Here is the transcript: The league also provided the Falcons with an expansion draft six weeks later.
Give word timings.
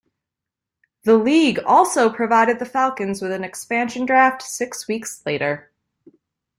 The 1.03 1.13
league 1.15 1.59
also 1.59 2.09
provided 2.11 2.57
the 2.57 2.65
Falcons 2.65 3.21
with 3.21 3.31
an 3.31 3.43
expansion 3.43 4.07
draft 4.07 4.41
six 4.41 4.87
weeks 4.87 5.21
later. 5.27 5.69